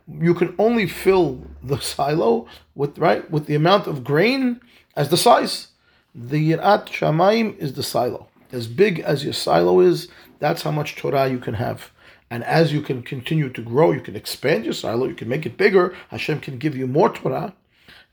You 0.07 0.35
can 0.35 0.55
only 0.59 0.87
fill 0.87 1.43
the 1.63 1.79
silo 1.93 2.47
with 2.75 2.99
right 2.99 3.29
with 3.31 3.47
the 3.47 3.55
amount 3.55 3.87
of 3.87 4.05
grain 4.05 4.61
as 4.95 5.09
the 5.09 5.17
size. 5.17 5.69
The 6.15 6.53
Yirat 6.53 6.87
Shamayim 6.87 7.57
is 7.59 7.73
the 7.73 7.83
silo. 7.83 8.29
As 8.55 8.69
big 8.69 9.01
as 9.01 9.25
your 9.25 9.33
silo 9.33 9.81
is, 9.81 10.09
that's 10.39 10.63
how 10.63 10.71
much 10.71 10.95
Torah 10.95 11.29
you 11.29 11.41
can 11.41 11.55
have. 11.55 11.91
And 12.31 12.45
as 12.45 12.73
you 12.73 12.83
can 12.83 13.03
continue 13.03 13.49
to 13.49 13.61
grow, 13.61 13.91
you 13.91 14.01
can 14.01 14.15
expand 14.15 14.65
your 14.65 14.75
silo, 14.75 15.07
you 15.07 15.15
can 15.15 15.29
make 15.29 15.45
it 15.45 15.57
bigger. 15.57 15.95
Hashem 16.11 16.39
can 16.41 16.59
give 16.59 16.77
you 16.77 16.87
more 16.87 17.13
Torah. 17.13 17.53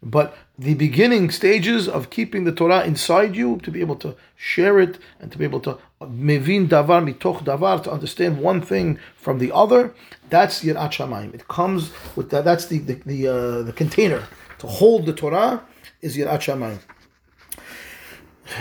But 0.03 0.35
the 0.57 0.73
beginning 0.73 1.29
stages 1.29 1.87
of 1.87 2.09
keeping 2.09 2.43
the 2.43 2.51
Torah 2.51 2.83
inside 2.83 3.35
you, 3.35 3.59
to 3.59 3.69
be 3.69 3.81
able 3.81 3.97
to 3.97 4.15
share 4.35 4.79
it 4.79 4.97
and 5.19 5.31
to 5.31 5.37
be 5.37 5.43
able 5.43 5.59
to 5.59 5.77
mevin 6.01 6.67
davar 6.67 7.01
mitoch 7.07 7.43
davar, 7.43 7.83
to 7.83 7.91
understand 7.91 8.39
one 8.39 8.61
thing 8.61 8.97
from 9.15 9.37
the 9.37 9.51
other, 9.51 9.93
that's 10.31 10.63
yirat 10.63 10.91
shamayim. 10.97 11.35
It 11.35 11.47
comes 11.47 11.91
with 12.15 12.31
that. 12.31 12.45
That's 12.45 12.65
the 12.65 12.79
the 12.79 12.95
the, 13.05 13.27
uh, 13.27 13.61
the 13.61 13.73
container 13.73 14.23
to 14.57 14.65
hold 14.65 15.05
the 15.05 15.13
Torah 15.13 15.61
is 16.01 16.17
yirat 16.17 16.41
shamayim. 16.47 16.79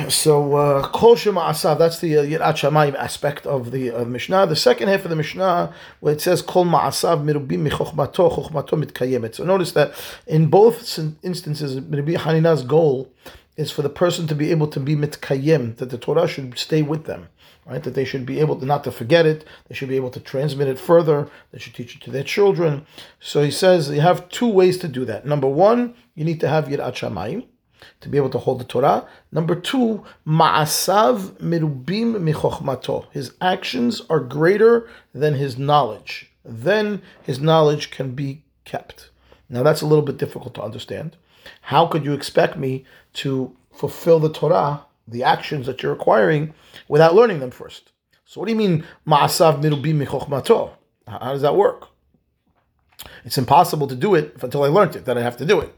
So 0.08 0.54
uh, 0.54 0.88
kol 0.88 1.16
shema 1.16 1.50
asav. 1.50 1.78
That's 1.78 1.98
the 1.98 2.18
uh, 2.18 2.22
yirat 2.22 2.54
shamayim 2.54 2.94
aspect 2.94 3.44
of 3.44 3.72
the 3.72 3.90
Mishnah. 4.04 4.46
The 4.46 4.54
second 4.54 4.88
half 4.88 5.04
of 5.04 5.10
the 5.10 5.16
Mishnah, 5.16 5.74
where 5.98 6.14
it 6.14 6.20
says 6.20 6.42
kol 6.42 6.64
ma'asav 6.64 7.24
mirubim 7.24 7.68
michochmato 7.68 8.30
chochmato 8.30 8.82
mitkayemet. 8.82 9.34
So 9.34 9.44
notice 9.44 9.72
that 9.72 9.92
in 10.28 10.46
both 10.46 10.98
instances, 11.22 11.80
Rabbi 11.80 12.14
Hanina's 12.14 12.62
goal 12.62 13.12
is 13.56 13.72
for 13.72 13.82
the 13.82 13.90
person 13.90 14.28
to 14.28 14.34
be 14.34 14.52
able 14.52 14.68
to 14.68 14.78
be 14.78 14.94
mitkayem, 14.94 15.76
that 15.78 15.90
the 15.90 15.98
Torah 15.98 16.28
should 16.28 16.56
stay 16.56 16.82
with 16.82 17.06
them, 17.06 17.28
right? 17.66 17.82
That 17.82 17.94
they 17.94 18.04
should 18.04 18.24
be 18.24 18.38
able 18.38 18.60
to 18.60 18.66
not 18.66 18.84
to 18.84 18.92
forget 18.92 19.26
it. 19.26 19.44
They 19.68 19.74
should 19.74 19.88
be 19.88 19.96
able 19.96 20.10
to 20.10 20.20
transmit 20.20 20.68
it 20.68 20.78
further. 20.78 21.28
They 21.50 21.58
should 21.58 21.74
teach 21.74 21.96
it 21.96 22.02
to 22.02 22.12
their 22.12 22.22
children. 22.22 22.86
So 23.18 23.42
he 23.42 23.50
says 23.50 23.90
you 23.90 24.02
have 24.02 24.28
two 24.28 24.48
ways 24.48 24.78
to 24.78 24.88
do 24.88 25.04
that. 25.06 25.26
Number 25.26 25.48
one, 25.48 25.94
you 26.14 26.24
need 26.24 26.38
to 26.40 26.48
have 26.48 26.66
yirat 26.66 26.94
shamayim 26.94 27.46
to 28.00 28.08
be 28.08 28.16
able 28.16 28.30
to 28.30 28.38
hold 28.38 28.60
the 28.60 28.64
Torah. 28.64 29.06
Number 29.32 29.54
two, 29.54 30.04
ma'asav 30.26 31.32
mirubim 31.40 32.16
michochmato. 32.16 33.06
His 33.10 33.32
actions 33.40 34.02
are 34.08 34.20
greater 34.20 34.88
than 35.14 35.34
his 35.34 35.58
knowledge. 35.58 36.30
Then 36.44 37.02
his 37.22 37.40
knowledge 37.40 37.90
can 37.90 38.12
be 38.14 38.42
kept. 38.64 39.10
Now 39.48 39.62
that's 39.62 39.82
a 39.82 39.86
little 39.86 40.04
bit 40.04 40.16
difficult 40.16 40.54
to 40.54 40.62
understand. 40.62 41.16
How 41.62 41.86
could 41.86 42.04
you 42.04 42.12
expect 42.12 42.56
me 42.56 42.84
to 43.14 43.56
fulfill 43.72 44.20
the 44.20 44.32
Torah, 44.32 44.84
the 45.08 45.22
actions 45.24 45.66
that 45.66 45.82
you're 45.82 45.92
requiring, 45.92 46.54
without 46.88 47.14
learning 47.14 47.40
them 47.40 47.50
first? 47.50 47.92
So 48.24 48.40
what 48.40 48.46
do 48.46 48.52
you 48.52 48.58
mean 48.58 48.84
ma'asav 49.06 49.62
mirubim 49.62 50.04
michochmato? 50.04 50.72
How 51.06 51.32
does 51.32 51.42
that 51.42 51.56
work? 51.56 51.88
It's 53.24 53.38
impossible 53.38 53.86
to 53.88 53.96
do 53.96 54.14
it 54.14 54.36
until 54.42 54.62
I 54.62 54.68
learned 54.68 54.96
it. 54.96 55.04
That 55.06 55.18
I 55.18 55.22
have 55.22 55.36
to 55.38 55.46
do 55.46 55.60
it. 55.60 55.74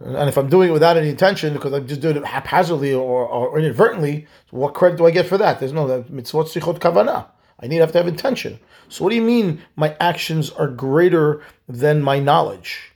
And 0.00 0.28
if 0.28 0.36
I'm 0.36 0.48
doing 0.48 0.68
it 0.68 0.72
without 0.72 0.96
any 0.96 1.08
intention, 1.08 1.54
because 1.54 1.72
I'm 1.72 1.86
just 1.86 2.00
doing 2.00 2.16
it 2.16 2.24
haphazardly 2.24 2.94
or, 2.94 3.26
or 3.26 3.58
inadvertently, 3.58 4.26
what 4.50 4.74
credit 4.74 4.96
do 4.96 5.06
I 5.06 5.10
get 5.10 5.26
for 5.26 5.36
that? 5.38 5.58
There's 5.58 5.72
no 5.72 5.86
mitzvot 5.86 6.46
tzrichot 6.46 6.78
kavana. 6.78 7.26
I 7.60 7.66
need 7.66 7.76
to 7.76 7.82
have 7.82 7.92
to 7.92 7.98
have 7.98 8.06
intention. 8.06 8.60
So 8.88 9.02
what 9.02 9.10
do 9.10 9.16
you 9.16 9.22
mean 9.22 9.62
my 9.74 9.96
actions 9.98 10.50
are 10.50 10.68
greater 10.68 11.42
than 11.68 12.00
my 12.00 12.20
knowledge? 12.20 12.92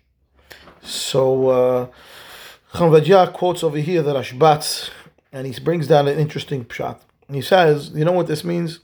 So 0.82 1.48
uh, 1.48 3.26
quotes 3.26 3.64
over 3.64 3.78
here 3.78 4.02
the 4.02 4.14
Rashbatz, 4.14 4.90
and 5.32 5.46
he 5.46 5.60
brings 5.60 5.88
down 5.88 6.06
an 6.06 6.18
interesting 6.18 6.66
shot. 6.70 7.02
He 7.28 7.42
says, 7.42 7.90
you 7.94 8.04
know 8.04 8.12
what 8.12 8.28
this 8.28 8.44
means? 8.44 8.80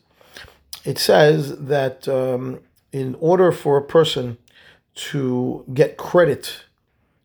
It 0.84 0.98
says 0.98 1.56
that 1.58 2.08
um, 2.08 2.60
in 2.92 3.14
order 3.20 3.52
for 3.52 3.76
a 3.76 3.82
person 3.82 4.38
to 4.94 5.64
get 5.72 5.96
credit 5.96 6.64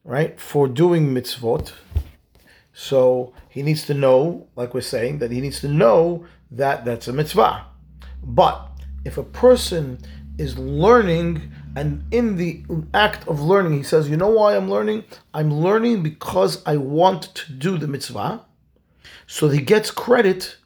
right, 0.04 0.40
for 0.40 0.68
doing 0.68 1.14
mitzvot. 1.14 1.74
So 2.74 3.34
he 3.50 3.62
needs 3.62 3.86
to 3.86 3.94
know, 3.94 4.48
like 4.56 4.74
we're 4.74 4.82
saying, 4.82 5.20
that 5.20 5.32
he 5.32 5.42
needs 5.42 5.62
to 5.62 5.68
know 5.68 6.26
that 6.52 6.86
that's 6.86 7.08
a 7.08 7.14
mitzvah. 7.14 7.66
But 8.24 8.70
if 9.06 9.18
a 9.18 9.24
person 9.24 10.00
is 10.38 10.58
learning 10.58 11.52
and 11.76 12.04
in 12.12 12.38
the 12.38 12.64
act 12.94 13.28
of 13.28 13.42
learning, 13.42 13.74
he 13.74 13.84
says, 13.84 14.10
You 14.10 14.18
know 14.18 14.30
why 14.30 14.56
I'm 14.56 14.70
learning? 14.70 15.04
I'm 15.34 15.52
learning 15.52 16.04
because 16.04 16.66
I 16.66 16.78
want 16.78 17.36
to 17.36 17.52
do 17.52 17.78
the 17.78 17.88
mitzvah. 17.88 18.46
So 19.28 19.50
he 19.50 19.62
gets 19.62 19.92
credit 19.92 20.58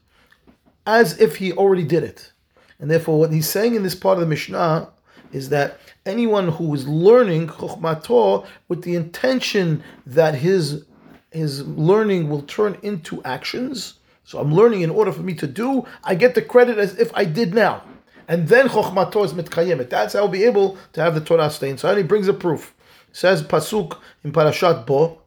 as 0.86 1.20
if 1.20 1.38
he 1.38 1.51
already 1.53 1.84
did 1.84 2.03
it. 2.03 2.32
And 2.79 2.91
therefore, 2.91 3.20
what 3.20 3.34
he's 3.34 3.50
saying 3.50 3.75
in 3.75 3.84
this 3.84 3.96
part 3.96 4.17
of 4.17 4.22
the 4.22 4.27
Mishnah 4.27 4.89
is 5.31 5.50
that 5.50 5.79
anyone 6.05 6.50
who 6.50 6.74
is 6.74 6.88
learning 6.88 7.48
chokhmato 7.48 8.46
with 8.67 8.84
the 8.84 8.96
intention 8.96 9.84
that 10.05 10.36
his 10.36 10.86
his 11.31 11.67
learning 11.67 12.29
will 12.29 12.41
turn 12.43 12.77
into 12.81 13.22
actions. 13.24 13.96
So 14.24 14.39
I'm 14.39 14.53
learning 14.53 14.81
in 14.81 14.89
order 14.89 15.12
for 15.12 15.22
me 15.22 15.34
to 15.36 15.48
do. 15.48 15.86
I 16.03 16.15
get 16.15 16.36
the 16.36 16.41
credit 16.41 16.77
as 16.77 16.98
if 16.98 17.12
I 17.13 17.25
did 17.25 17.53
now, 17.53 17.84
and 18.27 18.48
then 18.48 18.67
chokhmato 18.69 19.24
is 19.25 19.34
mitkayemet. 19.34 19.89
That's 19.89 20.13
how 20.13 20.22
I'll 20.22 20.27
be 20.27 20.43
able 20.43 20.77
to 20.93 21.01
have 21.01 21.15
the 21.15 21.22
Torah 21.22 21.50
stay 21.50 21.69
inside. 21.69 21.98
He 21.98 22.03
brings 22.03 22.27
a 22.27 22.34
proof. 22.34 22.74
says 23.12 23.43
pasuk 23.43 23.98
in 24.24 24.31
Parashat 24.31 24.86
Bo. 24.86 25.22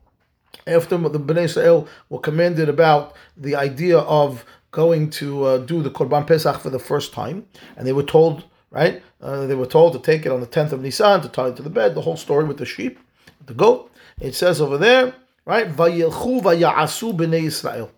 After 0.66 0.98
the 0.98 1.18
Bnei 1.18 1.44
Israel 1.44 1.88
were 2.10 2.18
commanded 2.18 2.68
about 2.68 3.14
the 3.36 3.56
idea 3.56 3.98
of 3.98 4.44
going 4.72 5.10
to 5.10 5.44
uh, 5.44 5.58
do 5.58 5.82
the 5.82 5.90
Korban 5.90 6.26
Pesach 6.26 6.60
for 6.60 6.70
the 6.70 6.78
first 6.78 7.12
time, 7.12 7.46
and 7.76 7.86
they 7.86 7.92
were 7.92 8.02
told 8.02 8.44
right? 8.70 9.02
Uh, 9.20 9.46
they 9.46 9.54
were 9.54 9.66
told 9.66 9.92
to 9.92 9.98
take 9.98 10.24
it 10.26 10.32
on 10.32 10.40
the 10.40 10.46
10th 10.46 10.72
of 10.72 10.82
Nisan 10.82 11.20
to 11.22 11.28
tie 11.28 11.48
it 11.48 11.56
to 11.56 11.62
the 11.62 11.70
bed, 11.70 11.94
the 11.94 12.02
whole 12.02 12.16
story 12.16 12.44
with 12.44 12.58
the 12.58 12.66
sheep, 12.66 12.98
the 13.46 13.54
goat. 13.54 13.90
It 14.20 14.34
says 14.34 14.60
over 14.60 14.78
there, 14.78 15.14
right? 15.44 15.68
B'nei 15.68 17.44
Israel. 17.44 17.90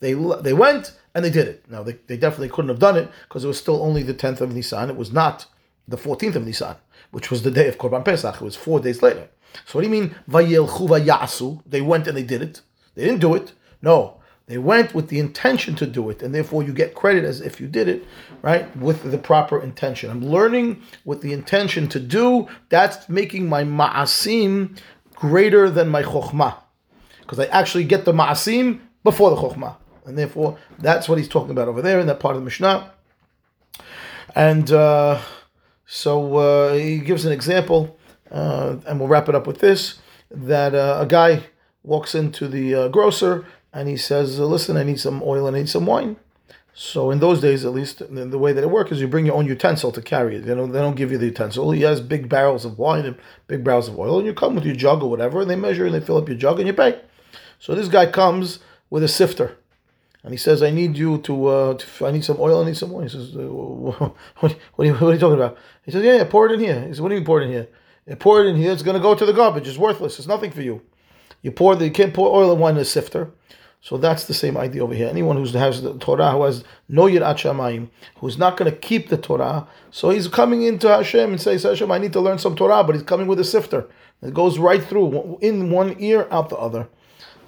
They, 0.00 0.12
they 0.12 0.52
went 0.52 0.98
and 1.14 1.24
they 1.24 1.30
did 1.30 1.48
it. 1.48 1.64
Now, 1.70 1.82
they, 1.82 1.92
they 2.06 2.16
definitely 2.16 2.48
couldn't 2.50 2.68
have 2.68 2.78
done 2.78 2.96
it 2.96 3.10
because 3.28 3.44
it 3.44 3.48
was 3.48 3.58
still 3.58 3.82
only 3.82 4.02
the 4.02 4.14
10th 4.14 4.40
of 4.40 4.54
Nisan. 4.54 4.90
It 4.90 4.96
was 4.96 5.12
not 5.12 5.46
the 5.86 5.96
14th 5.96 6.36
of 6.36 6.44
Nisan, 6.44 6.76
which 7.10 7.30
was 7.30 7.42
the 7.42 7.50
day 7.50 7.68
of 7.68 7.78
Korban 7.78 8.04
Pesach. 8.04 8.36
It 8.36 8.40
was 8.40 8.56
four 8.56 8.80
days 8.80 9.02
later. 9.02 9.28
So 9.66 9.78
what 9.78 9.82
do 9.82 9.88
you 9.88 9.92
mean? 9.92 10.14
They 11.66 11.80
went 11.80 12.06
and 12.08 12.16
they 12.16 12.22
did 12.22 12.42
it. 12.42 12.60
They 12.94 13.04
didn't 13.04 13.20
do 13.20 13.34
it. 13.34 13.52
No, 13.82 14.20
they 14.46 14.58
went 14.58 14.94
with 14.94 15.08
the 15.08 15.18
intention 15.18 15.74
to 15.76 15.86
do 15.86 16.10
it, 16.10 16.22
and 16.22 16.34
therefore 16.34 16.62
you 16.62 16.72
get 16.72 16.94
credit 16.94 17.24
as 17.24 17.40
if 17.40 17.60
you 17.60 17.66
did 17.66 17.88
it, 17.88 18.04
right, 18.42 18.74
with 18.76 19.10
the 19.10 19.16
proper 19.16 19.60
intention. 19.60 20.10
I'm 20.10 20.22
learning 20.24 20.82
with 21.04 21.22
the 21.22 21.32
intention 21.32 21.88
to 21.88 22.00
do, 22.00 22.48
that's 22.68 23.08
making 23.08 23.48
my 23.48 23.64
ma'asim 23.64 24.78
greater 25.14 25.70
than 25.70 25.88
my 25.88 26.02
chokhmah. 26.02 26.56
Because 27.20 27.38
I 27.38 27.46
actually 27.46 27.84
get 27.84 28.04
the 28.04 28.12
ma'asim 28.12 28.80
before 29.02 29.30
the 29.30 29.36
chokhmah. 29.36 29.76
And 30.04 30.18
therefore, 30.18 30.58
that's 30.78 31.08
what 31.08 31.16
he's 31.16 31.28
talking 31.28 31.50
about 31.50 31.68
over 31.68 31.80
there 31.80 31.98
in 31.98 32.06
that 32.08 32.20
part 32.20 32.36
of 32.36 32.42
the 32.42 32.44
Mishnah. 32.44 32.92
And 34.34 34.70
uh, 34.70 35.22
so 35.86 36.36
uh, 36.36 36.74
he 36.74 36.98
gives 36.98 37.24
an 37.24 37.32
example, 37.32 37.98
uh, 38.30 38.76
and 38.86 38.98
we'll 38.98 39.08
wrap 39.08 39.30
it 39.30 39.34
up 39.34 39.46
with 39.46 39.60
this 39.60 40.00
that 40.30 40.74
uh, 40.74 40.98
a 41.00 41.06
guy 41.06 41.44
walks 41.82 42.14
into 42.14 42.48
the 42.48 42.74
uh, 42.74 42.88
grocer 42.88 43.46
and 43.74 43.88
he 43.88 43.96
says, 43.96 44.38
"Listen, 44.38 44.76
I 44.76 44.84
need 44.84 45.00
some 45.00 45.22
oil 45.22 45.46
and 45.46 45.56
I 45.56 45.60
need 45.60 45.68
some 45.68 45.84
wine." 45.84 46.16
So 46.76 47.12
in 47.12 47.20
those 47.20 47.40
days, 47.40 47.64
at 47.64 47.72
least, 47.72 48.02
the 48.10 48.38
way 48.38 48.52
that 48.52 48.64
it 48.64 48.70
worked 48.70 48.90
is 48.90 49.00
you 49.00 49.06
bring 49.06 49.26
your 49.26 49.36
own 49.36 49.46
utensil 49.46 49.92
to 49.92 50.02
carry 50.02 50.36
it. 50.36 50.40
They 50.40 50.56
don't, 50.56 50.72
they 50.72 50.80
don't 50.80 50.96
give 50.96 51.12
you 51.12 51.18
the 51.18 51.26
utensil. 51.26 51.70
He 51.70 51.82
has 51.82 52.00
big 52.00 52.28
barrels 52.28 52.64
of 52.64 52.78
wine 52.78 53.06
and 53.06 53.16
big 53.46 53.62
barrels 53.62 53.88
of 53.88 53.96
oil, 53.96 54.18
and 54.18 54.26
you 54.26 54.34
come 54.34 54.56
with 54.56 54.64
your 54.64 54.74
jug 54.74 55.00
or 55.00 55.08
whatever, 55.08 55.40
and 55.40 55.48
they 55.48 55.54
measure 55.54 55.86
and 55.86 55.94
they 55.94 56.00
fill 56.00 56.16
up 56.16 56.28
your 56.28 56.36
jug 56.36 56.58
and 56.58 56.66
you 56.66 56.72
pay. 56.72 57.00
So 57.60 57.76
this 57.76 57.88
guy 57.88 58.06
comes 58.06 58.58
with 58.90 59.04
a 59.04 59.08
sifter, 59.08 59.56
and 60.24 60.32
he 60.32 60.36
says, 60.36 60.64
"I 60.64 60.70
need 60.70 60.96
you 60.96 61.18
to, 61.18 61.46
uh, 61.46 61.74
to 61.74 62.06
I 62.06 62.10
need 62.10 62.24
some 62.24 62.38
oil, 62.40 62.62
I 62.62 62.66
need 62.66 62.76
some 62.76 62.90
wine." 62.90 63.04
He 63.04 63.10
says, 63.10 63.36
uh, 63.36 63.40
what, 63.40 64.16
what, 64.40 64.52
are 64.78 64.84
you, 64.84 65.12
you, 65.12 65.18
talking 65.18 65.34
about?" 65.34 65.56
He 65.84 65.92
says, 65.92 66.02
"Yeah, 66.02 66.16
yeah, 66.16 66.24
pour 66.24 66.46
it 66.46 66.52
in 66.52 66.60
here." 66.60 66.80
He 66.80 66.88
says, 66.88 67.00
"What 67.00 67.10
do 67.10 67.14
you 67.14 67.20
mean 67.20 67.26
pour 67.26 67.40
it 67.40 67.44
in 67.44 67.52
here? 67.52 67.68
Yeah, 68.08 68.16
pour 68.18 68.42
it 68.42 68.48
in 68.48 68.56
here. 68.56 68.72
It's 68.72 68.82
going 68.82 68.96
to 68.96 69.02
go 69.02 69.14
to 69.14 69.24
the 69.24 69.32
garbage. 69.32 69.68
It's 69.68 69.78
worthless. 69.78 70.18
It's 70.18 70.28
nothing 70.28 70.50
for 70.50 70.62
you. 70.62 70.82
You 71.42 71.52
pour 71.52 71.76
the, 71.76 71.84
you 71.84 71.92
can't 71.92 72.12
pour 72.12 72.34
oil 72.34 72.50
and 72.50 72.60
wine 72.60 72.74
in 72.74 72.80
a 72.80 72.84
sifter." 72.84 73.30
So 73.84 73.98
that's 73.98 74.24
the 74.24 74.32
same 74.32 74.56
idea 74.56 74.82
over 74.82 74.94
here. 74.94 75.10
Anyone 75.10 75.36
who 75.36 75.44
has 75.58 75.82
the 75.82 75.92
Torah, 75.98 76.32
who 76.32 76.44
has 76.44 76.64
no 76.88 77.02
Yirat 77.02 77.36
Shamayim, 77.36 77.90
who's 78.16 78.38
not 78.38 78.56
going 78.56 78.70
to 78.70 78.74
keep 78.74 79.10
the 79.10 79.18
Torah, 79.18 79.68
so 79.90 80.08
he's 80.08 80.26
coming 80.26 80.62
into 80.62 80.88
Hashem 80.88 81.32
and 81.32 81.38
says, 81.38 81.64
Hashem, 81.64 81.92
I 81.92 81.98
need 81.98 82.14
to 82.14 82.20
learn 82.22 82.38
some 82.38 82.56
Torah, 82.56 82.82
but 82.82 82.94
he's 82.94 83.04
coming 83.04 83.26
with 83.26 83.38
a 83.40 83.44
sifter. 83.44 83.86
It 84.22 84.32
goes 84.32 84.58
right 84.58 84.82
through, 84.82 85.36
in 85.42 85.70
one 85.70 85.96
ear, 85.98 86.26
out 86.30 86.48
the 86.48 86.56
other. 86.56 86.88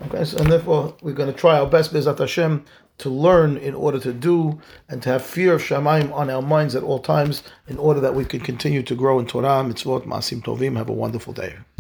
Okay, 0.09 0.27
so, 0.27 0.37
and 0.37 0.53
therefore 0.53 0.95
we're 1.01 1.15
going 1.15 1.33
to 1.33 1.39
try 1.39 1.59
our 1.59 1.67
best, 1.67 1.95
B'ezrat 1.95 2.19
Hashem, 2.19 2.67
to 2.99 3.09
learn 3.09 3.57
in 3.57 3.75
order 3.75 3.99
to 4.01 4.13
do, 4.13 4.61
and 4.91 5.03
to 5.05 5.09
have 5.09 5.25
fear 5.25 5.55
of 5.55 5.63
Shamayim 5.63 6.13
on 6.13 6.29
our 6.29 6.43
minds 6.43 6.75
at 6.75 6.83
all 6.83 6.99
times, 6.99 7.45
in 7.67 7.79
order 7.79 8.01
that 8.01 8.15
we 8.15 8.27
can 8.27 8.41
continue 8.41 8.83
to 8.83 8.95
grow 8.95 9.19
in 9.19 9.27
Torah, 9.27 9.65
mitzvot, 9.65 10.05
masim 10.05 10.43
tovim. 10.43 10.77
Have 10.77 10.91
a 10.91 10.93
wonderful 10.93 11.33
day. 11.33 11.57